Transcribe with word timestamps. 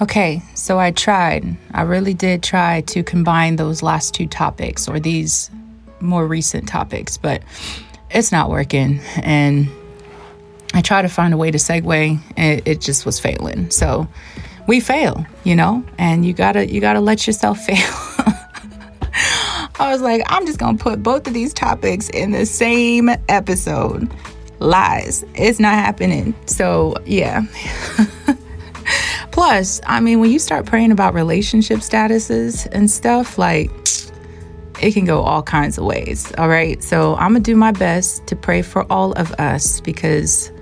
Okay, 0.00 0.42
so 0.54 0.78
I 0.78 0.90
tried. 0.90 1.56
I 1.72 1.82
really 1.82 2.14
did 2.14 2.42
try 2.42 2.80
to 2.82 3.02
combine 3.04 3.56
those 3.56 3.82
last 3.82 4.12
two 4.12 4.26
topics 4.26 4.88
or 4.88 4.98
these 4.98 5.50
more 6.00 6.26
recent 6.26 6.68
topics, 6.68 7.16
but 7.16 7.42
it's 8.10 8.32
not 8.32 8.50
working. 8.50 9.00
And 9.22 9.68
I 10.74 10.80
tried 10.82 11.02
to 11.02 11.08
find 11.08 11.32
a 11.32 11.36
way 11.36 11.52
to 11.52 11.58
segue, 11.58 12.18
and 12.36 12.62
it 12.66 12.80
just 12.80 13.06
was 13.06 13.20
failing. 13.20 13.70
So 13.70 14.08
we 14.66 14.80
fail, 14.80 15.24
you 15.44 15.54
know, 15.54 15.84
and 15.96 16.26
you 16.26 16.32
gotta 16.32 16.68
you 16.68 16.80
gotta 16.80 17.00
let 17.00 17.26
yourself 17.26 17.58
fail. 17.66 17.76
I 19.76 19.90
was 19.92 20.02
like, 20.02 20.22
I'm 20.26 20.44
just 20.44 20.58
gonna 20.58 20.76
put 20.76 21.04
both 21.04 21.28
of 21.28 21.34
these 21.34 21.54
topics 21.54 22.08
in 22.10 22.32
the 22.32 22.46
same 22.46 23.10
episode. 23.28 24.10
Lies. 24.58 25.24
It's 25.34 25.60
not 25.60 25.74
happening. 25.74 26.34
So 26.46 26.96
yeah. 27.06 27.42
Plus, 29.34 29.80
I 29.84 29.98
mean, 29.98 30.20
when 30.20 30.30
you 30.30 30.38
start 30.38 30.64
praying 30.64 30.92
about 30.92 31.12
relationship 31.12 31.80
statuses 31.80 32.68
and 32.70 32.88
stuff, 32.88 33.36
like 33.36 33.68
it 34.80 34.92
can 34.92 35.04
go 35.04 35.22
all 35.22 35.42
kinds 35.42 35.76
of 35.76 35.84
ways. 35.84 36.32
All 36.38 36.48
right. 36.48 36.80
So 36.84 37.16
I'm 37.16 37.32
gonna 37.32 37.40
do 37.40 37.56
my 37.56 37.72
best 37.72 38.24
to 38.28 38.36
pray 38.36 38.62
for 38.62 38.86
all 38.92 39.10
of 39.14 39.32
us 39.32 39.80
because 39.80 40.52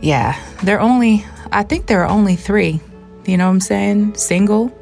yeah, 0.00 0.40
there 0.62 0.78
are 0.78 0.80
only 0.80 1.26
I 1.52 1.62
think 1.62 1.88
there 1.88 2.02
are 2.02 2.08
only 2.08 2.36
three. 2.36 2.80
You 3.26 3.36
know 3.36 3.44
what 3.44 3.52
I'm 3.52 3.60
saying? 3.60 4.14
Single, 4.14 4.72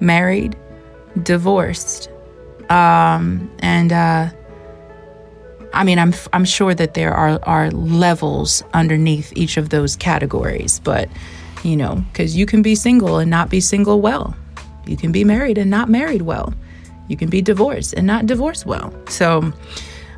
married, 0.00 0.56
divorced. 1.22 2.08
Um, 2.70 3.50
and 3.58 3.92
uh, 3.92 4.30
I 5.74 5.84
mean, 5.84 5.98
I'm 5.98 6.14
I'm 6.32 6.46
sure 6.46 6.74
that 6.74 6.94
there 6.94 7.12
are 7.12 7.38
are 7.42 7.70
levels 7.72 8.62
underneath 8.72 9.34
each 9.36 9.58
of 9.58 9.68
those 9.68 9.96
categories, 9.96 10.80
but 10.82 11.10
you 11.66 11.76
know, 11.76 11.96
because 12.12 12.36
you 12.36 12.46
can 12.46 12.62
be 12.62 12.74
single 12.74 13.18
and 13.18 13.30
not 13.30 13.50
be 13.50 13.60
single 13.60 14.00
well, 14.00 14.36
you 14.86 14.96
can 14.96 15.12
be 15.12 15.24
married 15.24 15.58
and 15.58 15.70
not 15.70 15.88
married 15.88 16.22
well, 16.22 16.54
you 17.08 17.16
can 17.16 17.28
be 17.28 17.42
divorced 17.42 17.94
and 17.94 18.06
not 18.06 18.26
divorced 18.26 18.66
well. 18.66 18.94
So, 19.08 19.52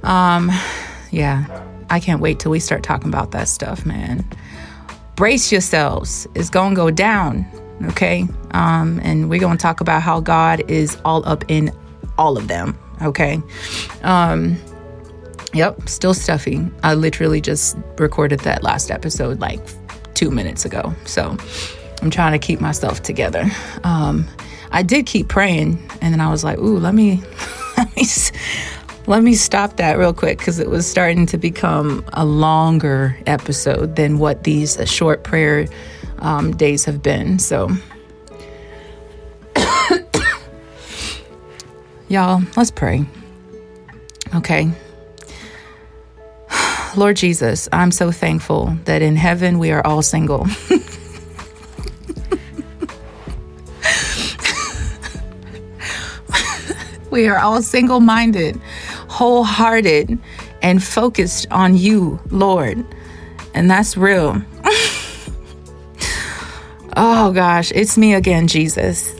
um, 0.03 0.51
yeah, 1.11 1.65
I 1.91 2.01
can't 2.01 2.21
wait 2.21 2.39
till 2.39 2.51
we 2.51 2.61
start 2.61 2.83
talking 2.83 3.09
about 3.09 3.31
that 3.33 3.49
stuff, 3.49 3.87
man. 3.87 4.25
Brace 5.17 5.51
yourselves; 5.51 6.27
it's 6.35 6.51
gonna 6.51 6.77
go 6.77 6.91
down 6.91 7.47
okay? 7.85 8.27
Um, 8.53 9.01
and 9.03 9.29
we're 9.31 9.41
to 9.41 9.57
talk 9.57 9.81
about 9.81 10.03
how 10.03 10.21
God 10.21 10.69
is 10.71 10.97
all 11.05 11.27
up 11.29 11.45
in 11.49 11.71
all 12.17 12.37
of 12.37 12.49
them, 12.49 12.79
okay? 13.03 13.41
Um, 14.03 14.57
yep, 15.53 15.89
still 15.89 16.15
stuffy. 16.15 16.67
I 16.83 16.95
literally 16.95 17.41
just 17.41 17.77
recorded 17.99 18.41
that 18.41 18.63
last 18.63 18.91
episode 18.91 19.41
like 19.41 19.61
two 20.19 20.31
minutes 20.33 20.65
ago. 20.65 20.93
So 21.05 21.37
I'm 22.03 22.11
trying 22.11 22.33
to 22.33 22.45
keep 22.45 22.61
myself 22.61 23.03
together. 23.03 23.49
Um, 23.85 24.27
I 24.73 24.83
did 24.83 25.07
keep 25.07 25.29
praying, 25.29 25.79
and 26.03 26.13
then 26.13 26.21
I 26.21 26.29
was 26.31 26.43
like, 26.43 26.59
ooh, 26.59 26.79
let 26.79 26.95
me, 26.95 27.23
let 27.77 27.97
me. 27.97 28.05
Let 29.07 29.23
me 29.23 29.37
stop 29.37 29.77
that 29.79 29.97
real 29.97 30.13
quick 30.13 30.37
because 30.37 30.59
it 30.59 30.69
was 30.69 30.87
starting 30.87 31.25
to 31.29 31.39
become 31.39 32.05
a 32.13 32.27
longer 32.27 33.17
episode 33.25 33.97
than 33.97 34.19
what 34.19 34.45
these 34.45 34.77
uh, 34.77 34.85
short 34.85 35.25
prayer 35.25 35.67
um, 36.19 36.55
days 36.55 36.85
have 36.85 37.03
been. 37.03 37.39
So, 37.39 37.71
y'all, 42.11 42.43
let's 42.55 42.71
pray. 42.71 43.07
Okay. 44.35 44.71
Lord 46.99 47.17
Jesus, 47.17 47.69
I'm 47.71 47.93
so 47.93 48.11
thankful 48.11 48.77
that 48.85 49.03
in 49.03 49.15
heaven 49.15 49.61
we 49.61 49.71
are 49.71 49.87
all 49.87 50.03
single. 50.03 50.49
we 57.13 57.29
are 57.29 57.39
all 57.39 57.63
single 57.63 58.01
minded, 58.01 58.57
wholehearted, 59.09 60.19
and 60.61 60.83
focused 60.83 61.47
on 61.53 61.77
you, 61.77 62.19
Lord. 62.31 62.85
And 63.55 63.71
that's 63.71 63.97
real. 63.97 64.43
Oh 67.01 67.33
gosh, 67.33 67.71
it's 67.77 67.97
me 67.97 68.15
again, 68.15 68.49
Jesus. 68.49 69.15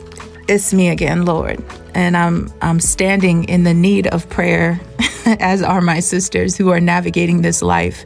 It's 0.49 0.73
me 0.73 0.89
again, 0.89 1.23
Lord. 1.23 1.63
And 1.95 2.17
I'm 2.17 2.51
I'm 2.61 2.81
standing 2.81 3.45
in 3.45 3.63
the 3.63 3.73
need 3.73 4.05
of 4.07 4.29
prayer 4.29 4.81
as 5.39 5.61
are 5.61 5.81
my 5.81 5.99
sisters 5.99 6.57
who 6.57 6.69
are 6.69 6.79
navigating 6.79 7.41
this 7.41 7.61
life. 7.61 8.05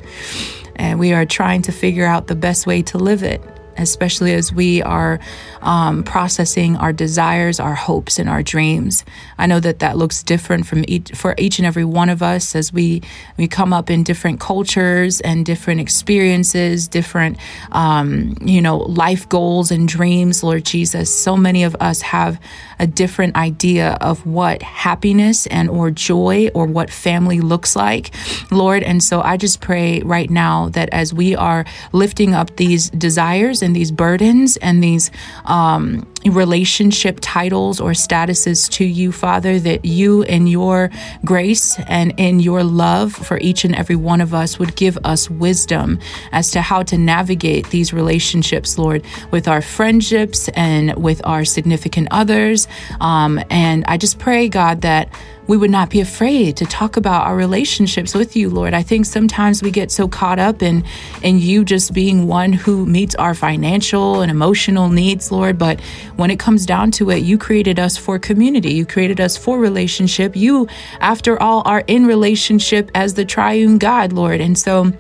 And 0.76 1.00
we 1.00 1.14
are 1.14 1.26
trying 1.26 1.62
to 1.64 1.72
figure 1.72 2.06
out 2.06 2.28
the 2.28 2.36
best 2.36 2.66
way 2.66 2.82
to 2.84 2.98
live 2.98 3.24
it 3.24 3.42
especially 3.78 4.34
as 4.34 4.54
we 4.54 4.82
are 4.82 5.20
um, 5.62 6.04
processing 6.04 6.76
our 6.78 6.94
desires, 6.94 7.60
our 7.60 7.74
hopes, 7.74 8.20
and 8.20 8.30
our 8.30 8.44
dreams. 8.44 9.04
I 9.38 9.48
know 9.48 9.60
that 9.60 9.80
that 9.80 9.98
looks 9.98 10.24
different 10.24 10.68
from 10.68 10.84
each, 10.88 11.12
for 11.12 11.36
each 11.38 11.60
and 11.60 11.66
every 11.66 11.86
one 11.86 12.10
of 12.10 12.22
us 12.22 12.56
as 12.56 12.72
we 12.72 13.02
we 13.38 13.48
come 13.48 13.74
up 13.74 13.90
in 13.90 14.04
different 14.04 14.40
cultures 14.40 15.22
and 15.22 15.46
different 15.46 15.80
experiences, 15.80 16.88
different 16.88 17.38
um, 17.72 18.38
you 18.42 18.62
know 18.62 18.78
life 18.78 19.28
goals 19.30 19.72
and 19.72 19.88
dreams. 19.88 20.44
Lord 20.44 20.66
Jesus, 20.66 21.14
so 21.14 21.36
many 21.36 21.64
of 21.64 21.76
us 21.80 22.02
have 22.02 22.40
a 22.80 22.88
different 22.88 23.36
idea 23.36 23.98
of 24.02 24.26
what 24.26 24.62
happiness 24.62 25.48
and 25.48 25.70
or 25.70 25.90
joy 25.90 26.50
or 26.54 26.66
what 26.66 26.90
family 26.90 27.40
looks 27.40 27.76
like, 27.76 28.14
Lord. 28.52 28.84
And 28.84 29.02
so 29.02 29.22
I 29.22 29.38
just 29.38 29.62
pray 29.62 30.02
right 30.02 30.30
now 30.30 30.70
that 30.70 30.90
as 30.92 31.14
we 31.14 31.36
are 31.36 31.66
lifting 31.92 32.34
up 32.34 32.58
these 32.58 32.90
desires 32.92 33.62
and 33.64 33.76
these 33.76 33.92
burdens 33.92 34.58
and 34.58 34.84
these 34.84 35.10
um, 35.46 36.08
relationship 36.26 37.18
titles 37.22 37.80
or 37.80 37.92
statuses 37.92 38.70
to 38.72 38.86
you, 38.86 39.12
Father, 39.12 39.60
that 39.60 39.86
you 39.86 40.22
in 40.24 40.48
your 40.48 40.92
grace 41.26 41.80
and 41.88 42.14
in 42.20 42.40
your 42.40 42.64
love 42.64 43.14
for 43.14 43.40
each 43.40 43.66
and 43.66 43.76
every 43.76 43.96
one 43.96 44.22
of 44.22 44.34
us 44.34 44.60
would 44.60 44.76
give 44.76 44.98
us 45.04 45.30
wisdom 45.30 46.00
as 46.32 46.52
to 46.52 46.62
how 46.62 46.84
to 46.84 46.98
navigate 46.98 47.70
these 47.72 47.94
relationships, 47.94 48.78
Lord, 48.78 49.04
with 49.32 49.48
our 49.48 49.62
friendships 49.62 50.50
and 50.50 50.96
with 50.96 51.22
our 51.26 51.46
significant 51.46 52.10
others. 52.12 52.68
Um, 53.02 53.40
and 53.50 53.84
I 53.88 53.98
just 53.98 54.20
pray, 54.20 54.50
God, 54.50 54.82
that 54.82 55.10
we 55.48 55.58
would 55.58 55.72
not 55.72 55.90
be 55.90 56.00
afraid 56.00 56.58
to 56.58 56.66
talk 56.66 56.98
about 56.98 57.26
our 57.28 57.36
relationships 57.36 58.14
with 58.14 58.36
you, 58.36 58.50
Lord. 58.50 58.74
I 58.74 58.84
think 58.84 59.06
sometimes 59.06 59.62
we 59.62 59.72
get 59.72 59.92
so 59.92 60.08
caught 60.08 60.40
up 60.40 60.62
in 60.62 60.84
in 61.22 61.40
you 61.40 61.66
just 61.66 61.94
being 61.94 62.28
one 62.28 62.54
who 62.54 62.86
meets 62.86 63.16
our 63.16 63.34
financial 63.34 64.22
and 64.22 64.32
emotional 64.32 64.90
needs, 64.90 65.32
Lord, 65.32 65.58
but 65.58 65.80
when 66.16 66.32
it 66.32 66.40
comes 66.40 66.66
down 66.66 66.92
to 66.92 67.10
it, 67.10 67.20
you 67.20 67.38
created 67.38 67.80
us 67.80 67.98
for 67.98 68.18
community. 68.20 68.74
You 68.74 68.86
created 68.86 69.20
us 69.20 69.36
for 69.38 69.60
relationship. 69.60 70.36
You 70.36 70.68
after 71.00 71.42
all 71.42 71.64
are 71.66 71.84
in 71.88 72.06
relationship 72.06 72.90
as 72.96 73.14
the 73.14 73.26
triune 73.26 73.78
God, 73.78 74.14
Lord. 74.14 74.42
And 74.42 74.58
so 74.58 74.92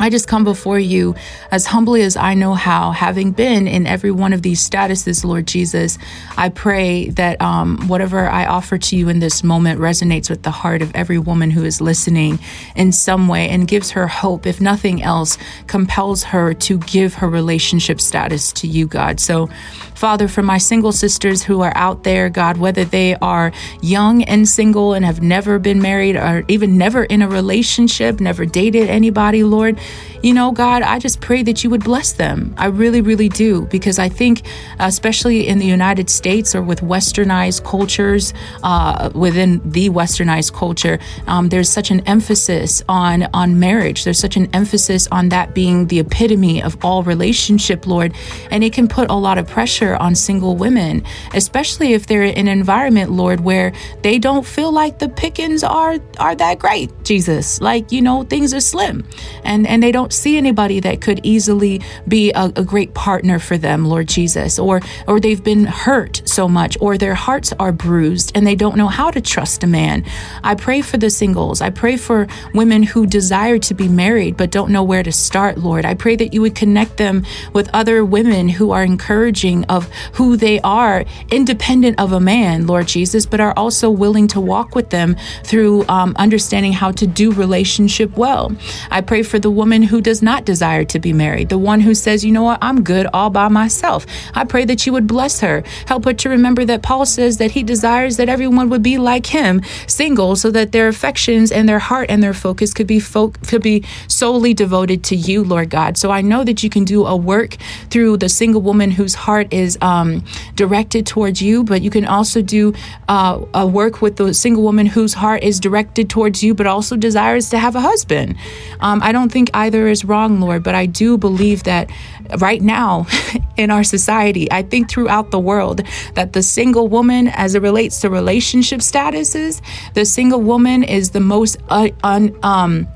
I 0.00 0.08
just 0.08 0.26
come 0.26 0.44
before 0.44 0.78
you 0.78 1.14
as 1.50 1.66
humbly 1.66 2.00
as 2.00 2.16
I 2.16 2.32
know 2.32 2.54
how, 2.54 2.90
having 2.90 3.32
been 3.32 3.68
in 3.68 3.86
every 3.86 4.10
one 4.10 4.32
of 4.32 4.40
these 4.40 4.66
statuses, 4.66 5.24
Lord 5.24 5.46
Jesus. 5.46 5.98
I 6.38 6.48
pray 6.48 7.10
that 7.10 7.38
um, 7.42 7.86
whatever 7.86 8.26
I 8.26 8.46
offer 8.46 8.78
to 8.78 8.96
you 8.96 9.10
in 9.10 9.18
this 9.18 9.44
moment 9.44 9.78
resonates 9.78 10.30
with 10.30 10.42
the 10.42 10.50
heart 10.50 10.80
of 10.80 10.90
every 10.94 11.18
woman 11.18 11.50
who 11.50 11.66
is 11.66 11.82
listening 11.82 12.38
in 12.74 12.92
some 12.92 13.28
way 13.28 13.50
and 13.50 13.68
gives 13.68 13.90
her 13.90 14.06
hope, 14.06 14.46
if 14.46 14.58
nothing 14.58 15.02
else, 15.02 15.36
compels 15.66 16.22
her 16.22 16.54
to 16.54 16.78
give 16.78 17.12
her 17.14 17.28
relationship 17.28 18.00
status 18.00 18.52
to 18.52 18.66
you, 18.66 18.86
God. 18.86 19.20
So, 19.20 19.50
Father, 19.94 20.28
for 20.28 20.42
my 20.42 20.56
single 20.56 20.92
sisters 20.92 21.42
who 21.42 21.60
are 21.60 21.76
out 21.76 22.04
there, 22.04 22.30
God, 22.30 22.56
whether 22.56 22.86
they 22.86 23.16
are 23.16 23.52
young 23.82 24.22
and 24.24 24.48
single 24.48 24.94
and 24.94 25.04
have 25.04 25.20
never 25.20 25.58
been 25.58 25.82
married 25.82 26.16
or 26.16 26.42
even 26.48 26.78
never 26.78 27.04
in 27.04 27.20
a 27.20 27.28
relationship, 27.28 28.18
never 28.18 28.46
dated 28.46 28.88
anybody, 28.88 29.44
Lord, 29.44 29.78
you 30.22 30.34
know, 30.34 30.52
God, 30.52 30.82
I 30.82 30.98
just 30.98 31.20
pray 31.20 31.42
that 31.44 31.64
you 31.64 31.70
would 31.70 31.82
bless 31.82 32.12
them. 32.12 32.54
I 32.58 32.66
really, 32.66 33.00
really 33.00 33.28
do, 33.28 33.62
because 33.66 33.98
I 33.98 34.08
think, 34.10 34.42
especially 34.78 35.48
in 35.48 35.58
the 35.58 35.66
United 35.66 36.10
States 36.10 36.54
or 36.54 36.62
with 36.62 36.80
westernized 36.80 37.64
cultures, 37.64 38.34
uh, 38.62 39.10
within 39.14 39.60
the 39.64 39.88
westernized 39.88 40.52
culture, 40.52 40.98
um, 41.26 41.48
there's 41.48 41.70
such 41.70 41.90
an 41.90 42.00
emphasis 42.06 42.82
on 42.88 43.28
on 43.32 43.58
marriage. 43.58 44.04
There's 44.04 44.18
such 44.18 44.36
an 44.36 44.48
emphasis 44.52 45.08
on 45.10 45.30
that 45.30 45.54
being 45.54 45.86
the 45.86 46.00
epitome 46.00 46.62
of 46.62 46.76
all 46.84 47.02
relationship, 47.02 47.86
Lord, 47.86 48.14
and 48.50 48.62
it 48.62 48.72
can 48.72 48.88
put 48.88 49.10
a 49.10 49.14
lot 49.14 49.38
of 49.38 49.48
pressure 49.48 49.96
on 49.96 50.14
single 50.14 50.56
women, 50.56 51.02
especially 51.34 51.94
if 51.94 52.06
they're 52.06 52.24
in 52.24 52.46
an 52.46 52.58
environment, 52.58 53.10
Lord, 53.10 53.40
where 53.40 53.72
they 54.02 54.18
don't 54.18 54.44
feel 54.44 54.70
like 54.70 54.98
the 54.98 55.08
pickings 55.08 55.64
are 55.64 55.98
are 56.18 56.34
that 56.34 56.58
great. 56.58 56.90
Jesus, 57.04 57.60
like 57.60 57.90
you 57.90 58.02
know, 58.02 58.22
things 58.24 58.52
are 58.52 58.60
slim, 58.60 59.04
and 59.44 59.66
and 59.66 59.79
they 59.82 59.92
don't 59.92 60.10
don't 60.10 60.14
see 60.14 60.38
anybody 60.38 60.80
that 60.80 61.00
could 61.00 61.20
easily 61.22 61.80
be 62.08 62.32
a, 62.32 62.50
a 62.56 62.64
great 62.64 62.94
partner 62.94 63.38
for 63.38 63.58
them, 63.58 63.84
Lord 63.84 64.08
Jesus, 64.08 64.58
or 64.58 64.80
or 65.06 65.20
they've 65.20 65.44
been 65.44 65.66
hurt 65.66 66.22
so 66.24 66.48
much, 66.48 66.76
or 66.80 66.98
their 66.98 67.14
hearts 67.14 67.52
are 67.58 67.70
bruised 67.70 68.32
and 68.34 68.46
they 68.46 68.56
don't 68.56 68.76
know 68.76 68.88
how 68.88 69.10
to 69.10 69.20
trust 69.20 69.62
a 69.62 69.66
man. 69.66 70.04
I 70.42 70.54
pray 70.54 70.80
for 70.80 70.96
the 70.96 71.10
singles. 71.10 71.60
I 71.60 71.70
pray 71.70 71.96
for 71.96 72.26
women 72.54 72.82
who 72.82 73.06
desire 73.06 73.58
to 73.58 73.74
be 73.74 73.88
married 73.88 74.36
but 74.36 74.50
don't 74.50 74.70
know 74.70 74.82
where 74.82 75.02
to 75.02 75.12
start, 75.12 75.58
Lord. 75.58 75.84
I 75.84 75.94
pray 75.94 76.16
that 76.16 76.32
you 76.34 76.40
would 76.40 76.54
connect 76.54 76.96
them 76.96 77.24
with 77.52 77.68
other 77.72 78.04
women 78.04 78.48
who 78.48 78.72
are 78.72 78.82
encouraging 78.82 79.64
of 79.66 79.88
who 80.14 80.36
they 80.36 80.60
are, 80.60 81.04
independent 81.30 82.00
of 82.00 82.12
a 82.12 82.20
man, 82.20 82.66
Lord 82.66 82.88
Jesus, 82.88 83.26
but 83.26 83.40
are 83.40 83.54
also 83.56 83.90
willing 83.90 84.28
to 84.28 84.40
walk 84.40 84.74
with 84.74 84.90
them 84.90 85.16
through 85.44 85.84
um, 85.88 86.14
understanding 86.16 86.72
how 86.72 86.90
to 86.92 87.06
do 87.06 87.32
relationship 87.32 88.16
well. 88.16 88.50
I 88.90 89.02
pray 89.02 89.22
for 89.22 89.38
the 89.38 89.50
woman 89.60 89.82
who 89.90 90.00
does 90.00 90.20
not 90.30 90.46
desire 90.52 90.84
to 90.92 90.98
be 91.06 91.12
married, 91.24 91.48
the 91.54 91.62
one 91.72 91.80
who 91.86 91.94
says, 91.94 92.24
you 92.24 92.32
know 92.36 92.46
what, 92.48 92.58
I'm 92.62 92.82
good 92.92 93.06
all 93.12 93.30
by 93.40 93.48
myself. 93.48 94.06
I 94.40 94.44
pray 94.52 94.64
that 94.70 94.80
you 94.84 94.92
would 94.94 95.06
bless 95.06 95.40
her. 95.40 95.56
Help 95.86 96.02
her 96.06 96.14
to 96.22 96.28
remember 96.36 96.64
that 96.64 96.82
Paul 96.82 97.04
says 97.04 97.36
that 97.40 97.50
he 97.56 97.62
desires 97.62 98.16
that 98.16 98.28
everyone 98.28 98.68
would 98.70 98.82
be 98.82 98.96
like 98.96 99.26
him, 99.26 99.60
single, 99.86 100.34
so 100.42 100.50
that 100.56 100.72
their 100.72 100.88
affections 100.88 101.52
and 101.52 101.68
their 101.68 101.82
heart 101.90 102.08
and 102.10 102.22
their 102.22 102.38
focus 102.46 102.72
could 102.72 102.86
be 102.86 103.00
fo- 103.00 103.34
could 103.50 103.62
be 103.62 103.84
solely 104.08 104.54
devoted 104.54 105.04
to 105.10 105.16
you, 105.28 105.44
Lord 105.44 105.68
God. 105.68 105.98
So 105.98 106.10
I 106.10 106.22
know 106.22 106.42
that 106.44 106.62
you 106.64 106.70
can 106.70 106.84
do 106.84 107.04
a 107.04 107.16
work 107.16 107.56
through 107.90 108.16
the 108.16 108.28
single 108.28 108.62
woman 108.62 108.90
whose 108.90 109.14
heart 109.14 109.52
is 109.52 109.76
um, 109.82 110.24
directed 110.54 111.06
towards 111.06 111.42
you, 111.42 111.64
but 111.64 111.82
you 111.82 111.90
can 111.90 112.06
also 112.06 112.40
do 112.40 112.72
uh, 113.08 113.44
a 113.52 113.66
work 113.66 114.00
with 114.00 114.16
the 114.16 114.32
single 114.32 114.62
woman 114.62 114.86
whose 114.86 115.14
heart 115.14 115.42
is 115.42 115.60
directed 115.60 116.08
towards 116.08 116.42
you, 116.42 116.54
but 116.54 116.66
also 116.66 116.96
desires 116.96 117.50
to 117.50 117.58
have 117.58 117.76
a 117.76 117.80
husband. 117.80 118.36
Um, 118.80 119.02
I 119.02 119.12
don't 119.12 119.30
think 119.30 119.49
either 119.54 119.88
is 119.88 120.04
wrong, 120.04 120.40
Lord, 120.40 120.62
but 120.62 120.74
I 120.74 120.86
do 120.86 121.18
believe 121.18 121.64
that 121.64 121.90
right 122.38 122.62
now 122.62 123.06
in 123.56 123.70
our 123.70 123.84
society, 123.84 124.50
I 124.50 124.62
think 124.62 124.90
throughout 124.90 125.30
the 125.30 125.38
world, 125.38 125.82
that 126.14 126.32
the 126.32 126.42
single 126.42 126.88
woman, 126.88 127.28
as 127.28 127.54
it 127.54 127.62
relates 127.62 128.00
to 128.00 128.10
relationship 128.10 128.80
statuses, 128.80 129.60
the 129.94 130.04
single 130.04 130.40
woman 130.40 130.82
is 130.82 131.10
the 131.10 131.20
most 131.20 131.56
uh, 131.68 131.88
un, 132.02 132.36
um, 132.42 132.88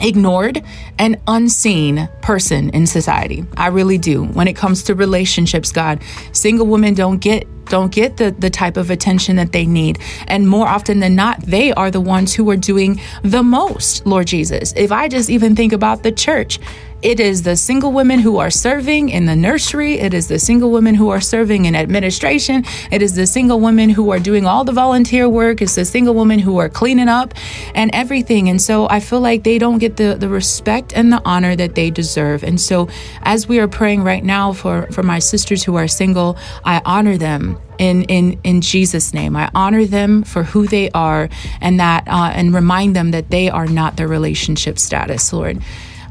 ignored 0.00 0.62
and 0.98 1.18
unseen 1.26 2.08
person 2.22 2.70
in 2.70 2.86
society. 2.86 3.44
I 3.56 3.68
really 3.68 3.98
do. 3.98 4.24
When 4.24 4.48
it 4.48 4.56
comes 4.56 4.82
to 4.84 4.94
relationships, 4.94 5.72
God, 5.72 6.02
single 6.32 6.66
women 6.66 6.94
don't 6.94 7.18
get 7.18 7.46
don't 7.66 7.92
get 7.92 8.16
the, 8.16 8.30
the 8.30 8.48
type 8.50 8.76
of 8.76 8.90
attention 8.90 9.36
that 9.36 9.52
they 9.52 9.66
need. 9.66 9.98
And 10.28 10.48
more 10.48 10.68
often 10.68 11.00
than 11.00 11.16
not, 11.16 11.40
they 11.42 11.72
are 11.72 11.90
the 11.90 12.00
ones 12.00 12.32
who 12.32 12.48
are 12.50 12.56
doing 12.56 13.00
the 13.22 13.42
most, 13.42 14.06
Lord 14.06 14.28
Jesus. 14.28 14.72
If 14.76 14.92
I 14.92 15.08
just 15.08 15.30
even 15.30 15.56
think 15.56 15.72
about 15.72 16.04
the 16.04 16.12
church, 16.12 16.60
it 17.02 17.20
is 17.20 17.42
the 17.42 17.56
single 17.56 17.92
women 17.92 18.18
who 18.18 18.38
are 18.38 18.50
serving 18.50 19.10
in 19.10 19.26
the 19.26 19.36
nursery. 19.36 19.94
It 19.98 20.14
is 20.14 20.28
the 20.28 20.38
single 20.38 20.70
women 20.70 20.94
who 20.94 21.10
are 21.10 21.20
serving 21.20 21.66
in 21.66 21.76
administration. 21.76 22.64
It 22.90 23.02
is 23.02 23.14
the 23.14 23.26
single 23.26 23.60
women 23.60 23.90
who 23.90 24.10
are 24.10 24.18
doing 24.18 24.46
all 24.46 24.64
the 24.64 24.72
volunteer 24.72 25.28
work. 25.28 25.60
It's 25.60 25.74
the 25.74 25.84
single 25.84 26.14
women 26.14 26.38
who 26.38 26.58
are 26.58 26.68
cleaning 26.68 27.08
up 27.08 27.34
and 27.74 27.90
everything. 27.94 28.48
And 28.48 28.60
so 28.60 28.88
I 28.88 29.00
feel 29.00 29.20
like 29.20 29.44
they 29.44 29.58
don't 29.58 29.78
get 29.78 29.96
the, 29.96 30.16
the 30.18 30.28
respect 30.28 30.92
and 30.94 31.12
the 31.12 31.22
honor 31.24 31.54
that 31.54 31.74
they 31.74 31.90
deserve. 31.90 32.42
And 32.42 32.60
so 32.60 32.88
as 33.22 33.46
we 33.46 33.60
are 33.60 33.68
praying 33.68 34.02
right 34.02 34.24
now 34.24 34.52
for, 34.52 34.86
for 34.90 35.02
my 35.02 35.18
sisters 35.18 35.62
who 35.64 35.76
are 35.76 35.88
single, 35.88 36.36
I 36.64 36.80
honor 36.84 37.16
them 37.18 37.58
in 37.78 38.04
in 38.04 38.40
in 38.42 38.62
Jesus 38.62 39.12
name. 39.12 39.36
I 39.36 39.50
honor 39.54 39.84
them 39.84 40.22
for 40.22 40.42
who 40.42 40.66
they 40.66 40.90
are 40.90 41.28
and 41.60 41.78
that 41.78 42.08
uh, 42.08 42.32
and 42.34 42.54
remind 42.54 42.96
them 42.96 43.10
that 43.10 43.30
they 43.30 43.50
are 43.50 43.66
not 43.66 43.96
their 43.96 44.08
relationship 44.08 44.78
status, 44.78 45.32
Lord. 45.32 45.62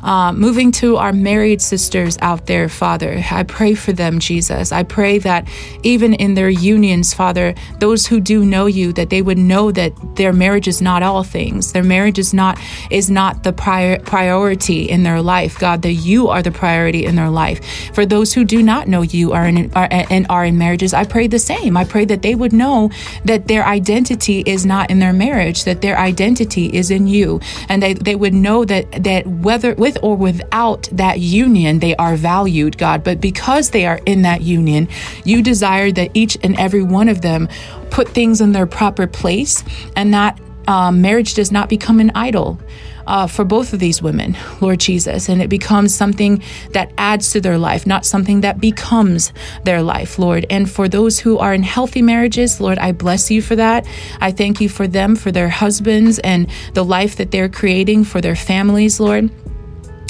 Uh, 0.06 0.32
moving 0.34 0.72
to 0.72 0.98
our 0.98 1.12
married 1.12 1.60
sisters 1.60 2.16
out 2.22 2.46
there, 2.46 2.70
Father, 2.70 3.24
I 3.32 3.42
pray 3.42 3.74
for 3.74 3.92
them, 3.92 4.20
Jesus. 4.20 4.72
I 4.72 4.84
pray 4.84 5.18
that 5.18 5.48
even 5.82 6.14
in 6.14 6.36
their 6.36 6.48
unions, 6.48 7.12
Father, 7.12 7.56
those 7.80 8.06
who 8.06 8.20
do 8.20 8.46
know 8.46 8.68
you, 8.68 8.94
that 8.94 9.10
they 9.10 9.24
would 9.24 9.40
know 9.40 9.72
that 9.72 9.94
their 10.16 10.32
marriage 10.32 10.68
is 10.68 10.80
not 10.80 11.02
all 11.02 11.24
things. 11.24 11.74
Their 11.74 11.82
marriage 11.84 12.20
is 12.20 12.36
not 12.36 12.60
is 12.92 13.10
not 13.10 13.42
the 13.42 13.52
prior, 13.52 13.98
priority 13.98 14.84
in 14.84 15.02
their 15.02 15.24
life, 15.24 15.58
God. 15.58 15.82
That 15.82 15.94
you 15.94 16.28
are 16.28 16.44
the 16.44 16.52
priority 16.52 17.04
in 17.04 17.16
their 17.16 17.32
life. 17.32 17.66
For 17.96 18.06
those 18.06 18.32
who 18.32 18.44
do 18.44 18.62
not 18.62 18.88
know 18.88 19.02
you 19.02 19.34
are 19.34 19.48
in 19.48 19.72
are, 19.74 19.88
and 19.90 20.28
are 20.30 20.46
in 20.46 20.60
marriages, 20.60 20.94
I 20.94 21.06
pray 21.06 21.26
the 21.26 21.40
same. 21.40 21.76
I 21.76 21.84
pray 21.84 22.06
that 22.06 22.22
they 22.22 22.36
would 22.36 22.54
know 22.54 22.92
that 23.24 23.48
their 23.48 23.66
identity 23.66 24.44
is 24.46 24.68
not 24.68 24.92
in 24.92 25.00
their 25.00 25.14
marriage, 25.14 25.64
that 25.64 25.82
their 25.82 25.98
identity 25.98 26.68
is 26.68 26.92
in 26.92 27.08
you, 27.08 27.42
and 27.70 27.82
they, 27.82 27.96
they 27.96 28.16
would 28.16 28.36
know 28.36 28.66
that 28.66 29.04
that 29.04 29.26
whether 29.26 29.74
with 29.74 29.95
with 29.96 30.04
or 30.04 30.16
without 30.16 30.90
that 30.92 31.20
union, 31.20 31.80
they 31.80 31.96
are 31.96 32.16
valued, 32.16 32.78
God. 32.78 33.04
But 33.04 33.22
because 33.22 33.70
they 33.70 33.86
are 33.86 34.00
in 34.06 34.24
that 34.24 34.42
union, 34.42 34.88
you 35.24 35.42
desire 35.42 35.92
that 35.92 36.12
each 36.14 36.38
and 36.44 36.58
every 36.58 36.84
one 36.84 37.10
of 37.10 37.22
them 37.22 37.48
put 37.92 38.10
things 38.10 38.42
in 38.42 38.52
their 38.52 38.66
proper 38.66 39.08
place 39.08 39.64
and 39.96 40.14
that 40.14 40.40
um, 40.68 41.02
marriage 41.02 41.36
does 41.36 41.52
not 41.52 41.70
become 41.70 42.00
an 42.00 42.12
idol. 42.16 42.60
Uh, 43.08 43.28
for 43.28 43.46
both 43.46 43.72
of 43.72 43.80
these 43.80 44.02
women, 44.02 44.36
Lord 44.62 44.80
Jesus, 44.80 45.30
and 45.30 45.40
it 45.40 45.48
becomes 45.48 45.94
something 45.94 46.42
that 46.72 46.92
adds 46.98 47.32
to 47.34 47.40
their 47.40 47.60
life, 47.60 47.86
not 47.86 48.04
something 48.04 48.42
that 48.42 48.60
becomes 48.60 49.32
their 49.64 49.84
life, 49.84 50.18
Lord. 50.18 50.48
And 50.50 50.68
for 50.68 50.88
those 50.90 51.20
who 51.20 51.38
are 51.38 51.54
in 51.54 51.62
healthy 51.62 52.02
marriages, 52.02 52.60
Lord, 52.60 52.80
I 52.80 52.94
bless 52.94 53.30
you 53.30 53.44
for 53.44 53.56
that. 53.58 53.86
I 54.22 54.32
thank 54.32 54.60
you 54.60 54.70
for 54.70 54.88
them, 54.88 55.16
for 55.16 55.32
their 55.32 55.50
husbands, 55.50 56.18
and 56.18 56.50
the 56.74 56.84
life 56.84 57.18
that 57.18 57.30
they're 57.30 57.48
creating 57.48 58.06
for 58.06 58.22
their 58.22 58.36
families, 58.36 59.00
Lord. 59.00 59.30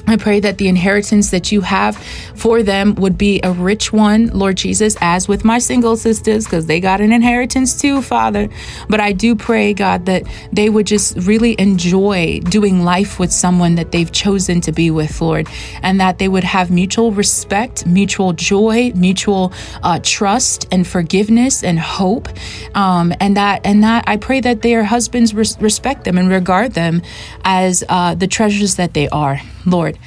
I 0.08 0.18
pray 0.18 0.40
that 0.42 0.58
the 0.58 0.68
inheritance 0.68 1.32
that 1.32 1.52
you 1.52 1.62
have 1.62 1.98
for 2.36 2.62
them 2.62 2.96
would 2.96 3.18
be 3.18 3.40
a 3.44 3.52
rich 3.52 3.92
one, 3.92 4.28
Lord 4.28 4.58
Jesus, 4.58 4.96
as 5.02 5.28
with 5.28 5.44
my 5.44 5.58
single 5.58 5.98
sisters, 5.98 6.46
because 6.46 6.68
they 6.68 6.80
got 6.80 7.02
an 7.02 7.12
inheritance 7.12 7.80
too, 7.80 8.02
Father. 8.02 8.50
But 8.88 9.00
I 9.00 9.14
do 9.14 9.36
pray, 9.36 9.74
God, 9.74 10.06
that 10.06 10.24
they 10.52 10.70
would 10.70 10.86
just 10.86 11.18
really 11.18 11.56
enjoy 11.60 12.40
doing 12.42 12.84
life 12.84 13.20
with 13.20 13.32
someone 13.32 13.76
that 13.76 13.92
they've 13.92 14.12
chosen 14.12 14.62
to 14.62 14.72
be 14.72 14.92
with, 14.92 15.20
Lord, 15.22 15.48
and 15.82 16.00
that 16.00 16.20
they 16.20 16.28
would 16.28 16.44
have 16.44 16.70
mutual 16.70 17.12
respect, 17.12 17.88
mutual 17.88 18.34
joy, 18.34 18.92
mutual 18.96 19.54
uh, 19.82 20.00
trust 20.04 20.68
and 20.72 20.86
forgiveness 20.86 21.64
and 21.64 21.80
hope. 21.80 22.30
Um, 22.76 23.12
and 23.20 23.38
that, 23.38 23.66
and 23.66 23.84
that 23.84 24.04
I 24.08 24.18
pray 24.18 24.40
that 24.42 24.62
their 24.62 24.84
husbands 24.84 25.34
res- 25.34 25.60
respect 25.60 26.04
them 26.04 26.18
and 26.18 26.30
regard 26.30 26.74
them 26.74 27.02
as 27.44 27.84
uh, 27.90 28.14
the 28.14 28.28
treasures 28.28 28.76
that 28.76 28.94
they 28.94 29.10
are. 29.10 29.42
Lord. 29.66 29.98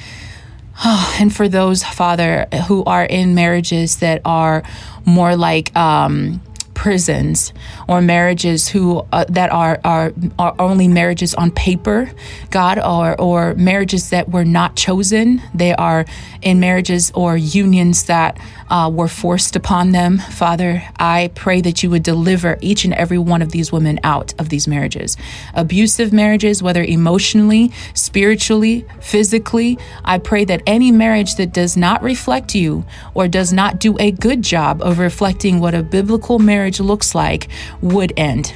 Oh, 0.83 1.17
and 1.19 1.35
for 1.35 1.49
those, 1.49 1.83
Father, 1.83 2.47
who 2.67 2.83
are 2.85 3.03
in 3.03 3.35
marriages 3.35 3.97
that 3.97 4.21
are 4.23 4.63
more 5.05 5.35
like 5.35 5.75
um, 5.75 6.41
prisons 6.73 7.51
or 7.89 8.01
marriages 8.01 8.69
who 8.69 9.03
uh, 9.11 9.25
that 9.29 9.51
are, 9.51 9.81
are 9.83 10.13
are 10.37 10.53
only 10.59 10.87
marriages 10.87 11.33
on 11.33 11.49
paper, 11.49 12.11
God, 12.51 12.77
or 12.77 13.19
or 13.19 13.55
marriages 13.55 14.11
that 14.11 14.29
were 14.29 14.45
not 14.45 14.75
chosen. 14.75 15.41
They 15.55 15.73
are 15.73 16.05
in 16.43 16.59
marriages 16.59 17.11
or 17.15 17.35
unions 17.35 18.03
that 18.03 18.37
uh, 18.69 18.91
were 18.93 19.07
forced 19.07 19.55
upon 19.55 19.91
them. 19.91 20.19
Father, 20.19 20.83
I 20.99 21.31
pray 21.33 21.61
that 21.61 21.81
you 21.81 21.89
would 21.89 22.03
deliver 22.03 22.59
each 22.61 22.85
and 22.85 22.93
every 22.93 23.17
one 23.17 23.41
of 23.41 23.51
these 23.51 23.71
women 23.71 23.99
out 24.03 24.39
of 24.39 24.49
these 24.49 24.67
marriages. 24.67 25.17
Abusive 25.55 26.13
marriages, 26.13 26.61
whether 26.61 26.83
emotionally, 26.83 27.71
spiritually, 27.95 28.85
physically, 29.01 29.79
I 30.05 30.19
pray 30.19 30.45
that 30.45 30.61
any 30.67 30.91
marriage 30.91 31.35
that 31.35 31.51
does 31.53 31.75
not 31.75 32.03
reflect 32.03 32.53
you 32.53 32.85
or 33.15 33.27
does 33.27 33.51
not 33.51 33.79
do 33.79 33.97
a 33.99 34.11
good 34.11 34.43
job 34.43 34.81
of 34.83 34.99
reflecting 34.99 35.59
what 35.59 35.73
a 35.73 35.81
biblical 35.81 36.37
marriage 36.37 36.79
looks 36.79 37.15
like 37.15 37.49
would 37.81 38.13
end. 38.17 38.55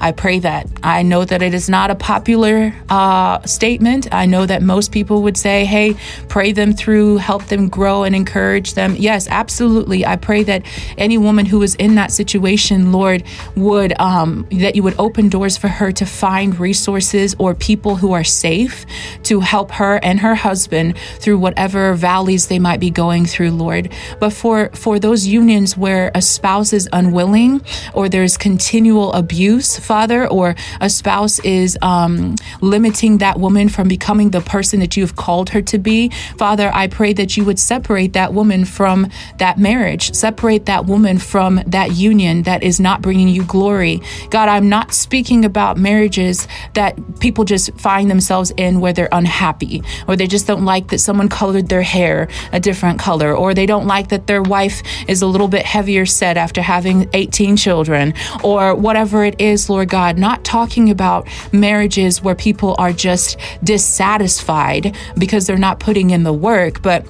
I 0.00 0.12
pray 0.12 0.38
that. 0.40 0.66
I 0.82 1.02
know 1.02 1.24
that 1.24 1.42
it 1.42 1.54
is 1.54 1.68
not 1.68 1.90
a 1.90 1.94
popular 1.94 2.74
uh, 2.88 3.42
statement. 3.42 4.08
I 4.12 4.26
know 4.26 4.46
that 4.46 4.62
most 4.62 4.92
people 4.92 5.22
would 5.22 5.36
say, 5.36 5.64
hey, 5.64 5.96
pray 6.28 6.52
them 6.52 6.72
through, 6.72 7.16
help 7.16 7.46
them 7.46 7.68
grow, 7.68 8.04
and 8.04 8.14
encourage 8.14 8.74
them. 8.74 8.94
Yes, 8.96 9.26
absolutely. 9.28 10.06
I 10.06 10.16
pray 10.16 10.42
that 10.44 10.62
any 10.96 11.18
woman 11.18 11.46
who 11.46 11.62
is 11.62 11.74
in 11.76 11.96
that 11.96 12.12
situation, 12.12 12.92
Lord, 12.92 13.24
would, 13.56 13.98
um, 14.00 14.46
that 14.52 14.76
you 14.76 14.82
would 14.82 14.94
open 14.98 15.28
doors 15.28 15.56
for 15.56 15.68
her 15.68 15.90
to 15.92 16.06
find 16.06 16.58
resources 16.58 17.34
or 17.38 17.54
people 17.54 17.96
who 17.96 18.12
are 18.12 18.24
safe 18.24 18.86
to 19.24 19.40
help 19.40 19.72
her 19.72 19.98
and 20.02 20.20
her 20.20 20.34
husband 20.34 20.96
through 21.18 21.38
whatever 21.38 21.94
valleys 21.94 22.46
they 22.46 22.58
might 22.58 22.80
be 22.80 22.90
going 22.90 23.26
through, 23.26 23.50
Lord. 23.50 23.92
But 24.20 24.32
for, 24.32 24.70
for 24.74 24.98
those 24.98 25.26
unions 25.26 25.76
where 25.76 26.10
a 26.14 26.22
spouse 26.22 26.72
is 26.72 26.88
unwilling 26.92 27.62
or 27.94 28.08
there's 28.08 28.36
continual 28.36 29.12
abuse, 29.12 29.78
Father, 29.88 30.28
or 30.28 30.54
a 30.82 30.90
spouse 30.90 31.38
is 31.38 31.78
um, 31.80 32.34
limiting 32.60 33.18
that 33.18 33.40
woman 33.40 33.70
from 33.70 33.88
becoming 33.88 34.32
the 34.32 34.42
person 34.42 34.80
that 34.80 34.98
you 34.98 35.02
have 35.02 35.16
called 35.16 35.48
her 35.48 35.62
to 35.62 35.78
be, 35.78 36.10
Father, 36.36 36.70
I 36.74 36.88
pray 36.88 37.14
that 37.14 37.38
you 37.38 37.44
would 37.46 37.58
separate 37.58 38.12
that 38.12 38.34
woman 38.34 38.66
from 38.66 39.08
that 39.38 39.58
marriage, 39.58 40.14
separate 40.14 40.66
that 40.66 40.84
woman 40.84 41.16
from 41.16 41.62
that 41.66 41.92
union 41.92 42.42
that 42.42 42.62
is 42.62 42.78
not 42.78 43.00
bringing 43.00 43.28
you 43.28 43.44
glory. 43.44 44.02
God, 44.28 44.50
I'm 44.50 44.68
not 44.68 44.92
speaking 44.92 45.46
about 45.46 45.78
marriages 45.78 46.46
that 46.74 46.98
people 47.18 47.44
just 47.44 47.72
find 47.80 48.10
themselves 48.10 48.52
in 48.58 48.80
where 48.80 48.92
they're 48.92 49.08
unhappy, 49.10 49.82
or 50.06 50.16
they 50.16 50.26
just 50.26 50.46
don't 50.46 50.66
like 50.66 50.88
that 50.88 50.98
someone 50.98 51.30
colored 51.30 51.70
their 51.70 51.80
hair 51.80 52.28
a 52.52 52.60
different 52.60 52.98
color, 52.98 53.34
or 53.34 53.54
they 53.54 53.64
don't 53.64 53.86
like 53.86 54.08
that 54.08 54.26
their 54.26 54.42
wife 54.42 54.82
is 55.08 55.22
a 55.22 55.26
little 55.26 55.48
bit 55.48 55.64
heavier 55.64 56.04
set 56.04 56.36
after 56.36 56.60
having 56.60 57.08
18 57.14 57.56
children, 57.56 58.12
or 58.44 58.74
whatever 58.74 59.24
it 59.24 59.40
is, 59.40 59.70
Lord 59.70 59.77
God. 59.86 60.18
Not 60.18 60.44
talking 60.44 60.90
about 60.90 61.28
marriages 61.52 62.22
where 62.22 62.34
people 62.34 62.74
are 62.78 62.92
just 62.92 63.38
dissatisfied 63.64 64.96
because 65.16 65.46
they're 65.46 65.56
not 65.56 65.80
putting 65.80 66.10
in 66.10 66.22
the 66.22 66.32
work, 66.32 66.82
but 66.82 67.06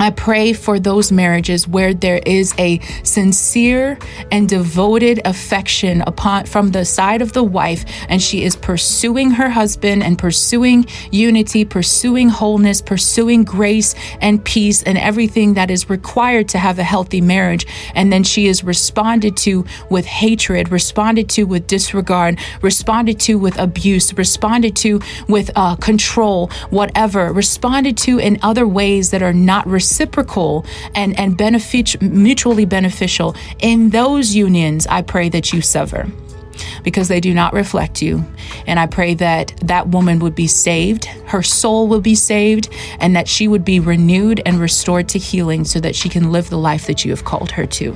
I 0.00 0.08
pray 0.08 0.54
for 0.54 0.80
those 0.80 1.12
marriages 1.12 1.68
where 1.68 1.92
there 1.92 2.22
is 2.24 2.54
a 2.56 2.80
sincere 3.02 3.98
and 4.32 4.48
devoted 4.48 5.20
affection 5.26 6.02
upon 6.06 6.46
from 6.46 6.70
the 6.70 6.86
side 6.86 7.20
of 7.20 7.34
the 7.34 7.44
wife 7.44 7.84
and 8.08 8.22
she 8.22 8.42
is 8.42 8.56
pursuing 8.56 9.32
her 9.32 9.50
husband 9.50 10.02
and 10.02 10.18
pursuing 10.18 10.86
unity, 11.10 11.66
pursuing 11.66 12.30
wholeness, 12.30 12.80
pursuing 12.80 13.44
grace 13.44 13.94
and 14.22 14.42
peace 14.42 14.82
and 14.84 14.96
everything 14.96 15.52
that 15.52 15.70
is 15.70 15.90
required 15.90 16.48
to 16.48 16.58
have 16.58 16.78
a 16.78 16.82
healthy 16.82 17.20
marriage. 17.20 17.66
And 17.94 18.10
then 18.10 18.24
she 18.24 18.46
is 18.46 18.64
responded 18.64 19.36
to 19.38 19.66
with 19.90 20.06
hatred, 20.06 20.72
responded 20.72 21.28
to 21.30 21.44
with 21.44 21.66
disregard, 21.66 22.38
responded 22.62 23.20
to 23.20 23.38
with 23.38 23.58
abuse, 23.58 24.16
responded 24.16 24.76
to 24.76 25.02
with 25.28 25.50
uh, 25.56 25.76
control, 25.76 26.46
whatever, 26.70 27.34
responded 27.34 27.98
to 27.98 28.18
in 28.18 28.38
other 28.40 28.66
ways 28.66 29.10
that 29.10 29.22
are 29.22 29.34
not 29.34 29.66
reciprocal 29.90 30.64
and, 30.94 31.18
and 31.18 31.36
mutually 32.00 32.64
beneficial, 32.64 33.34
in 33.58 33.90
those 33.90 34.34
unions, 34.34 34.86
I 34.86 35.02
pray 35.02 35.28
that 35.30 35.52
you 35.52 35.62
sever 35.62 36.06
because 36.84 37.08
they 37.08 37.20
do 37.20 37.34
not 37.34 37.52
reflect 37.52 38.02
you. 38.02 38.24
And 38.66 38.78
I 38.78 38.86
pray 38.86 39.14
that 39.14 39.54
that 39.64 39.88
woman 39.88 40.18
would 40.20 40.34
be 40.34 40.46
saved, 40.46 41.06
her 41.26 41.42
soul 41.42 41.88
will 41.88 42.00
be 42.00 42.14
saved, 42.14 42.68
and 43.00 43.16
that 43.16 43.28
she 43.28 43.48
would 43.48 43.64
be 43.64 43.80
renewed 43.80 44.42
and 44.46 44.60
restored 44.60 45.08
to 45.10 45.18
healing 45.18 45.64
so 45.64 45.80
that 45.80 45.96
she 45.96 46.08
can 46.08 46.30
live 46.30 46.50
the 46.50 46.58
life 46.58 46.86
that 46.86 47.04
you 47.04 47.10
have 47.10 47.24
called 47.24 47.50
her 47.52 47.66
to. 47.66 47.94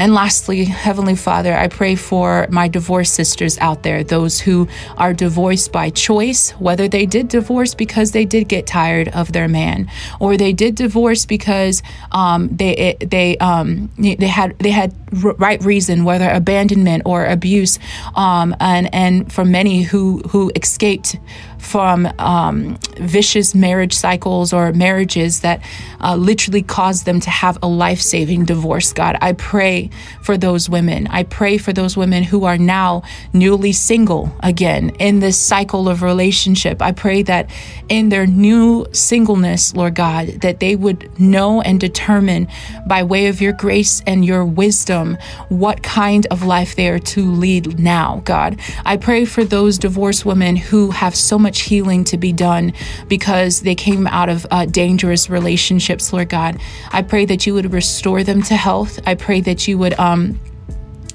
And 0.00 0.14
lastly, 0.14 0.64
Heavenly 0.64 1.14
Father, 1.14 1.54
I 1.54 1.68
pray 1.68 1.94
for 1.94 2.46
my 2.50 2.68
divorced 2.68 3.12
sisters 3.12 3.58
out 3.58 3.82
there, 3.82 4.02
those 4.02 4.40
who 4.40 4.66
are 4.96 5.12
divorced 5.12 5.72
by 5.72 5.90
choice, 5.90 6.52
whether 6.52 6.88
they 6.88 7.04
did 7.04 7.28
divorce 7.28 7.74
because 7.74 8.12
they 8.12 8.24
did 8.24 8.48
get 8.48 8.66
tired 8.66 9.08
of 9.08 9.32
their 9.32 9.46
man, 9.46 9.90
or 10.18 10.38
they 10.38 10.54
did 10.54 10.74
divorce 10.74 11.26
because 11.26 11.82
um, 12.12 12.48
they 12.48 12.96
they 13.00 13.36
um, 13.38 13.90
they 13.98 14.26
had 14.26 14.58
they 14.58 14.70
had 14.70 14.94
right 15.12 15.62
reason, 15.62 16.04
whether 16.04 16.30
abandonment 16.30 17.02
or 17.04 17.26
abuse, 17.26 17.78
um, 18.16 18.56
and 18.58 18.88
and 18.94 19.30
for 19.30 19.44
many 19.44 19.82
who 19.82 20.20
who 20.30 20.50
escaped 20.56 21.18
from 21.60 22.08
um, 22.18 22.78
vicious 22.96 23.54
marriage 23.54 23.94
cycles 23.94 24.52
or 24.52 24.72
marriages 24.72 25.40
that 25.40 25.62
uh, 26.00 26.16
literally 26.16 26.62
cause 26.62 27.04
them 27.04 27.20
to 27.20 27.30
have 27.30 27.58
a 27.62 27.68
life 27.68 28.00
saving 28.00 28.44
divorce, 28.44 28.92
God. 28.92 29.16
I 29.20 29.32
pray 29.32 29.90
for 30.22 30.36
those 30.36 30.68
women. 30.68 31.06
I 31.08 31.22
pray 31.24 31.58
for 31.58 31.72
those 31.72 31.96
women 31.96 32.22
who 32.22 32.44
are 32.44 32.58
now 32.58 33.02
newly 33.32 33.72
single 33.72 34.32
again 34.40 34.90
in 34.98 35.20
this 35.20 35.38
cycle 35.38 35.88
of 35.88 36.02
relationship. 36.02 36.80
I 36.80 36.92
pray 36.92 37.22
that 37.24 37.50
in 37.88 38.08
their 38.08 38.26
new 38.26 38.86
singleness, 38.92 39.74
Lord 39.74 39.94
God, 39.94 40.28
that 40.40 40.60
they 40.60 40.76
would 40.76 41.20
know 41.20 41.60
and 41.60 41.78
determine 41.78 42.48
by 42.86 43.02
way 43.02 43.26
of 43.26 43.40
your 43.40 43.52
grace 43.52 44.02
and 44.06 44.24
your 44.24 44.44
wisdom 44.44 45.18
what 45.48 45.82
kind 45.82 46.26
of 46.30 46.42
life 46.42 46.76
they 46.76 46.88
are 46.88 46.98
to 46.98 47.30
lead 47.30 47.78
now, 47.78 48.22
God. 48.24 48.58
I 48.84 48.96
pray 48.96 49.24
for 49.24 49.44
those 49.44 49.78
divorced 49.78 50.24
women 50.24 50.56
who 50.56 50.90
have 50.90 51.14
so 51.14 51.38
much 51.38 51.49
much 51.50 51.62
healing 51.62 52.04
to 52.04 52.16
be 52.16 52.32
done 52.32 52.72
because 53.08 53.62
they 53.62 53.74
came 53.74 54.06
out 54.06 54.28
of 54.28 54.46
uh, 54.52 54.66
dangerous 54.66 55.28
relationships, 55.28 56.12
Lord 56.12 56.28
God. 56.28 56.60
I 56.92 57.02
pray 57.02 57.24
that 57.24 57.44
you 57.44 57.54
would 57.54 57.72
restore 57.72 58.22
them 58.22 58.40
to 58.42 58.54
health. 58.54 59.00
I 59.04 59.16
pray 59.16 59.40
that 59.40 59.66
you 59.66 59.76
would 59.76 59.98
um, 59.98 60.38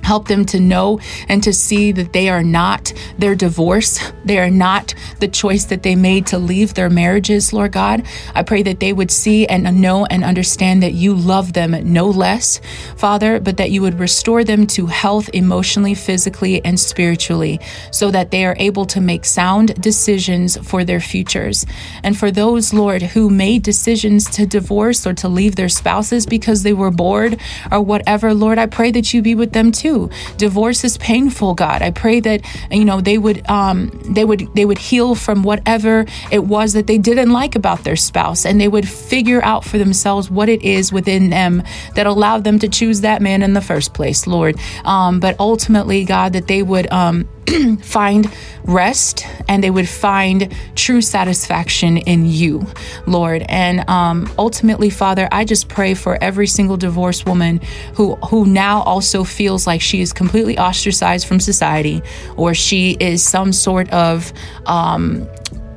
Help 0.06 0.28
them 0.28 0.46
to 0.46 0.60
know 0.60 1.00
and 1.28 1.42
to 1.42 1.52
see 1.52 1.92
that 1.92 2.14
they 2.14 2.30
are 2.30 2.44
not 2.44 2.94
their 3.18 3.34
divorce. 3.34 4.00
They 4.24 4.38
are 4.38 4.52
not 4.52 4.94
the 5.20 5.28
choice 5.28 5.66
that 5.66 5.82
they 5.82 5.96
made 5.96 6.28
to 6.28 6.38
leave 6.38 6.76
their 6.76 6.92
marriages, 6.92 7.52
Lord 7.52 7.72
God. 7.72 8.06
I 8.36 8.44
pray 8.44 8.62
that 8.62 8.80
they 8.80 8.94
would 8.94 9.10
see 9.10 9.48
and 9.48 9.82
know 9.82 10.06
and 10.06 10.24
understand 10.24 10.84
that 10.84 10.94
you 10.94 11.16
love 11.16 11.54
them 11.54 11.72
no 11.92 12.06
less, 12.08 12.62
Father, 12.98 13.40
but 13.40 13.58
that 13.58 13.72
you 13.72 13.82
would 13.82 14.00
restore 14.00 14.44
them 14.44 14.68
to 14.68 14.86
health 14.86 15.28
emotionally, 15.34 15.96
physically, 15.96 16.64
and 16.64 16.80
spiritually 16.80 17.60
so 17.90 18.12
that 18.12 18.30
they 18.30 18.46
are 18.46 18.56
able 18.60 18.86
to 18.86 19.02
make 19.02 19.26
sound 19.26 19.74
decisions 19.82 20.56
for 20.70 20.84
their 20.84 21.00
futures. 21.00 21.66
And 22.04 22.16
for 22.16 22.30
those, 22.30 22.74
Lord, 22.74 23.02
who 23.02 23.32
made 23.32 23.64
decisions 23.64 24.30
to 24.36 24.46
divorce 24.46 25.08
or 25.08 25.16
to 25.16 25.28
leave 25.28 25.56
their 25.56 25.70
spouses 25.70 26.28
because 26.28 26.62
they 26.62 26.74
were 26.74 26.92
bored 26.92 27.40
or 27.72 27.82
whatever, 27.82 28.36
Lord, 28.36 28.60
I 28.60 28.68
pray 28.68 28.92
that 28.92 29.12
you 29.12 29.24
be 29.24 29.34
with 29.34 29.54
them 29.54 29.72
too. 29.72 29.95
Divorce 30.38 30.84
is 30.84 30.98
painful, 30.98 31.54
God. 31.54 31.82
I 31.82 31.92
pray 31.92 32.20
that 32.22 32.42
you 32.72 32.86
know 32.86 33.02
they 33.02 33.18
would 33.18 33.48
um, 33.50 33.90
they 34.14 34.25
would 34.25 34.48
they 34.56 34.66
would 34.66 34.78
heal 34.78 35.16
from 35.16 35.44
whatever 35.44 36.06
it 36.32 36.44
was 36.46 36.74
that 36.74 36.88
they 36.88 36.98
didn't 36.98 37.32
like 37.32 37.56
about 37.56 37.84
their 37.84 37.96
spouse, 37.96 38.46
and 38.46 38.60
they 38.60 38.68
would 38.68 38.88
figure 38.88 39.44
out 39.44 39.64
for 39.64 39.78
themselves 39.78 40.30
what 40.30 40.50
it 40.50 40.62
is 40.64 40.92
within 40.92 41.30
them 41.30 41.64
that 41.96 42.06
allowed 42.08 42.44
them 42.44 42.60
to 42.60 42.68
choose 42.68 43.02
that 43.02 43.22
man 43.22 43.42
in 43.42 43.54
the 43.54 43.62
first 43.62 43.94
place, 43.94 44.28
Lord. 44.28 44.56
Um, 44.84 45.20
but 45.20 45.36
ultimately, 45.40 46.06
God, 46.06 46.34
that 46.34 46.48
they 46.48 46.62
would 46.62 46.92
um, 46.92 47.28
find 47.82 48.32
rest 48.64 49.25
and 49.48 49.64
they 49.64 49.70
would 49.70 49.88
find 49.88 50.54
true 50.75 51.02
satisfaction 51.02 51.98
in 51.98 52.25
you, 52.25 52.66
Lord. 53.06 53.44
And 53.48 53.88
um, 53.90 54.32
ultimately, 54.38 54.90
Father, 54.90 55.28
I 55.32 55.46
just 55.46 55.68
pray 55.68 55.94
for 55.94 56.18
every 56.22 56.48
single 56.48 56.78
divorced 56.78 57.25
woman 57.25 57.62
who 57.96 58.16
who 58.16 58.46
now 58.46 58.82
also 58.82 59.24
feels 59.24 59.68
like 59.68 59.82
she 59.86 60.01
is 60.01 60.12
completely 60.12 60.58
ostracized 60.58 61.27
from 61.27 61.39
society, 61.39 62.01
or 62.36 62.54
she 62.54 62.98
is 63.00 63.24
some 63.24 63.54
sort 63.54 63.89
of 63.92 64.34
um, 64.65 65.27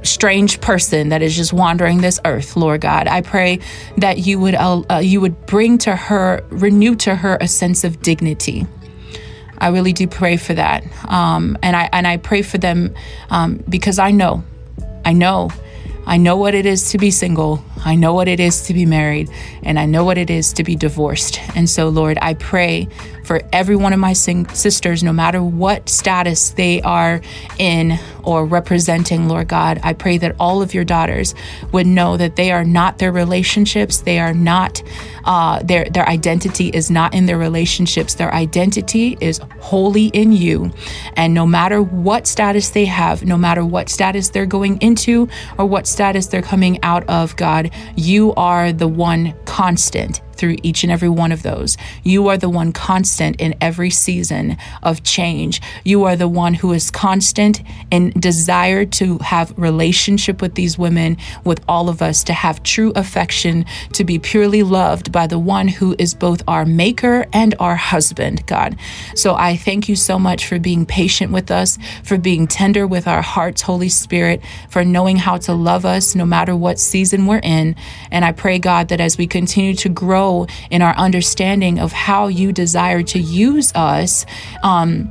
strange 0.03 0.61
person 0.61 1.11
that 1.11 1.23
is 1.23 1.37
just 1.37 1.53
wandering 1.53 2.01
this 2.01 2.19
earth, 2.25 2.57
Lord 2.57 2.81
God. 2.81 3.07
I 3.07 3.21
pray 3.21 3.61
that 3.99 4.19
you 4.19 4.41
would 4.41 4.55
uh, 4.55 4.83
uh, 4.91 4.99
you 4.99 5.21
would 5.21 5.47
bring 5.47 5.79
to 5.79 5.95
her, 5.95 6.43
renew 6.51 6.95
to 6.97 7.15
her 7.15 7.39
a 7.41 7.47
sense 7.49 7.85
of 7.85 8.03
dignity 8.03 8.67
I 9.61 9.69
really 9.69 9.93
do 9.93 10.07
pray 10.07 10.37
for 10.37 10.55
that, 10.55 10.85
um, 11.09 11.59
and 11.63 11.75
I 11.77 11.89
and 11.93 12.07
I 12.07 12.17
pray 12.17 12.43
for 12.43 12.59
them 12.59 12.95
um, 13.31 13.63
because 13.69 13.99
I 13.99 14.13
know, 14.13 14.45
I 15.05 15.13
know, 15.13 15.51
I 16.09 16.17
know 16.17 16.37
what 16.37 16.55
it 16.55 16.65
is 16.65 16.91
to 16.93 16.99
be 16.99 17.11
single. 17.11 17.63
I 17.85 17.95
know 17.95 18.15
what 18.15 18.29
it 18.29 18.41
is 18.41 18.63
to 18.63 18.73
be 18.73 18.87
married, 18.87 19.29
and 19.63 19.79
I 19.79 19.85
know 19.85 20.05
what 20.05 20.17
it 20.17 20.31
is 20.31 20.55
to 20.55 20.65
be 20.65 20.75
divorced. 20.75 21.39
And 21.55 21.69
so, 21.69 21.91
Lord, 21.91 22.17
I 22.23 22.33
pray 22.33 22.89
for 23.25 23.43
every 23.53 23.77
one 23.77 23.93
of 23.93 24.01
my 24.01 24.15
sing- 24.15 24.49
sisters, 24.49 25.03
no 25.03 25.13
matter 25.13 25.43
what 25.43 25.91
status 25.91 26.49
they 26.49 26.81
are 26.81 27.21
in 27.59 27.99
or 28.29 28.45
representing, 28.45 29.27
Lord 29.27 29.49
God. 29.49 29.81
I 29.83 29.95
pray 29.95 30.19
that 30.19 30.37
all 30.39 30.61
of 30.61 30.75
your 30.75 30.85
daughters 30.85 31.35
would 31.73 31.87
know 31.87 32.19
that 32.19 32.37
they 32.37 32.53
are 32.53 32.63
not 32.63 32.99
their 32.99 33.11
relationships. 33.11 34.03
They 34.03 34.19
are 34.19 34.35
not, 34.35 34.83
uh, 35.25 35.63
their, 35.63 35.87
their 35.87 36.07
identity 36.07 36.69
is 36.69 36.91
not 36.91 37.15
in 37.15 37.25
their 37.25 37.39
relationships. 37.39 38.17
Their 38.17 38.33
identity 38.35 39.17
is 39.23 39.41
wholly 39.61 40.09
in 40.09 40.33
you. 40.33 40.71
And 41.17 41.33
no 41.33 41.47
matter 41.47 41.81
what 41.81 42.27
status 42.27 42.69
they 42.69 42.85
have, 42.85 43.25
no 43.25 43.39
matter 43.39 43.65
what 43.65 43.89
status 43.89 44.29
they're 44.29 44.45
going 44.45 44.77
into 44.83 45.27
or 45.57 45.65
what 45.65 45.87
status 45.87 46.27
they're 46.27 46.43
coming 46.43 46.79
out 46.83 47.09
of, 47.09 47.35
God, 47.37 47.71
you 47.97 48.35
are 48.35 48.73
the 48.75 48.89
one 48.89 49.35
constant 49.47 50.21
through 50.39 50.57
each 50.63 50.83
and 50.83 50.93
every 50.93 51.09
one 51.09 51.33
of 51.33 51.43
those. 51.43 51.77
You 52.03 52.29
are 52.29 52.39
the 52.39 52.49
one 52.49 52.73
constant 52.73 53.41
in 53.41 53.55
every 53.61 53.91
season 53.91 54.57
of 54.83 55.03
change. 55.03 55.61
You 55.85 56.05
are 56.05 56.17
the 56.17 56.29
one 56.29 56.55
who 56.55 56.73
is 56.73 56.91
constant 56.91 57.63
in 57.91 58.11
desire 58.11 58.85
to 58.85 59.19
have 59.19 59.53
relationship 59.59 60.41
with 60.41 60.55
these 60.55 60.79
women, 60.79 61.17
with 61.45 61.63
all 61.69 61.89
of 61.89 62.01
us, 62.01 62.25
to 62.25 62.33
have 62.33 62.63
true 62.63 62.93
affection, 62.95 63.65
to 63.93 64.05
be 64.05 64.19
purely 64.19 64.63
loved 64.63 65.13
by 65.13 65.27
the 65.27 65.39
one 65.39 65.69
who 65.69 65.95
is 65.99 66.15
both 66.15 66.43
our 66.49 66.65
maker 66.65 67.27
and 67.33 67.55
our 67.59 67.77
husband, 67.77 68.47
God. 68.47 68.77
So 69.15 69.35
I 69.35 69.57
thank 69.57 69.89
you 69.89 69.97
so 69.97 70.19
much 70.19 70.47
for 70.47 70.59
being 70.59 70.87
patient 70.87 71.33
with 71.33 71.51
us, 71.51 71.79
for 72.05 72.19
being 72.19 72.47
tender 72.47 72.87
with 72.87 73.09
our 73.09 73.23
hearts, 73.23 73.63
Holy 73.63 73.89
Spirit, 73.89 74.43
for 74.71 74.85
knowing 74.85 75.17
how 75.17 75.37
to 75.39 75.53
love 75.53 75.85
us 75.85 76.15
no 76.15 76.25
matter 76.25 76.55
what 76.55 76.79
season 76.79 77.27
we're 77.27 77.41
in. 77.43 77.75
And 78.11 78.25
I 78.25 78.33
pray, 78.33 78.59
God, 78.59 78.89
that 78.89 79.01
as 79.01 79.19
we 79.19 79.27
continue 79.27 79.75
to 79.75 79.89
grow 79.89 80.28
grow 80.29 80.47
in 80.71 80.83
our 80.83 80.95
understanding 80.97 81.79
of 81.79 81.93
how 81.93 82.29
you 82.29 82.53
desire 82.53 83.03
to 83.03 83.19
use 83.19 83.73
us. 83.75 84.27
Um, 84.63 85.11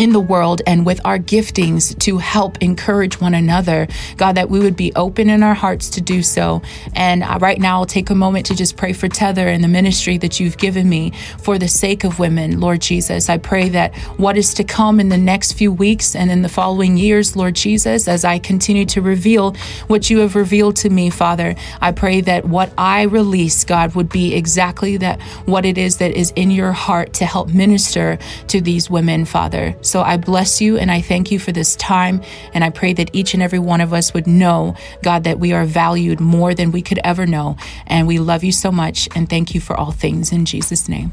in 0.00 0.12
the 0.12 0.20
world 0.20 0.62
and 0.66 0.86
with 0.86 0.98
our 1.04 1.18
giftings 1.18 1.96
to 1.98 2.16
help 2.16 2.56
encourage 2.62 3.20
one 3.20 3.34
another. 3.34 3.86
God, 4.16 4.36
that 4.36 4.48
we 4.48 4.58
would 4.58 4.74
be 4.74 4.94
open 4.96 5.28
in 5.28 5.42
our 5.42 5.52
hearts 5.52 5.90
to 5.90 6.00
do 6.00 6.22
so. 6.22 6.62
And 6.94 7.22
right 7.42 7.60
now, 7.60 7.80
I'll 7.80 7.84
take 7.84 8.08
a 8.08 8.14
moment 8.14 8.46
to 8.46 8.56
just 8.56 8.78
pray 8.78 8.94
for 8.94 9.08
Tether 9.08 9.46
and 9.46 9.62
the 9.62 9.68
ministry 9.68 10.16
that 10.16 10.40
you've 10.40 10.56
given 10.56 10.88
me 10.88 11.12
for 11.38 11.58
the 11.58 11.68
sake 11.68 12.02
of 12.02 12.18
women, 12.18 12.60
Lord 12.60 12.80
Jesus. 12.80 13.28
I 13.28 13.36
pray 13.36 13.68
that 13.68 13.94
what 14.16 14.38
is 14.38 14.54
to 14.54 14.64
come 14.64 15.00
in 15.00 15.10
the 15.10 15.18
next 15.18 15.52
few 15.52 15.70
weeks 15.70 16.16
and 16.16 16.30
in 16.30 16.40
the 16.40 16.48
following 16.48 16.96
years, 16.96 17.36
Lord 17.36 17.54
Jesus, 17.54 18.08
as 18.08 18.24
I 18.24 18.38
continue 18.38 18.86
to 18.86 19.02
reveal 19.02 19.54
what 19.88 20.08
you 20.08 20.20
have 20.20 20.34
revealed 20.34 20.76
to 20.76 20.88
me, 20.88 21.10
Father, 21.10 21.54
I 21.82 21.92
pray 21.92 22.22
that 22.22 22.46
what 22.46 22.72
I 22.78 23.02
release, 23.02 23.64
God, 23.64 23.94
would 23.94 24.08
be 24.08 24.34
exactly 24.34 24.96
that 24.96 25.20
what 25.44 25.66
it 25.66 25.76
is 25.76 25.98
that 25.98 26.12
is 26.12 26.32
in 26.36 26.50
your 26.50 26.72
heart 26.72 27.12
to 27.14 27.26
help 27.26 27.50
minister 27.50 28.18
to 28.48 28.62
these 28.62 28.88
women, 28.88 29.26
Father. 29.26 29.74
So 29.90 30.02
I 30.02 30.16
bless 30.16 30.60
you 30.60 30.78
and 30.78 30.88
I 30.88 31.00
thank 31.00 31.32
you 31.32 31.40
for 31.40 31.50
this 31.50 31.74
time. 31.74 32.22
And 32.54 32.62
I 32.62 32.70
pray 32.70 32.92
that 32.92 33.10
each 33.12 33.34
and 33.34 33.42
every 33.42 33.58
one 33.58 33.80
of 33.80 33.92
us 33.92 34.14
would 34.14 34.28
know, 34.28 34.76
God, 35.02 35.24
that 35.24 35.40
we 35.40 35.52
are 35.52 35.64
valued 35.64 36.20
more 36.20 36.54
than 36.54 36.70
we 36.70 36.80
could 36.80 37.00
ever 37.02 37.26
know. 37.26 37.56
And 37.88 38.06
we 38.06 38.20
love 38.20 38.44
you 38.44 38.52
so 38.52 38.70
much. 38.70 39.08
And 39.16 39.28
thank 39.28 39.52
you 39.52 39.60
for 39.60 39.76
all 39.76 39.90
things 39.90 40.30
in 40.30 40.44
Jesus' 40.44 40.88
name. 40.88 41.12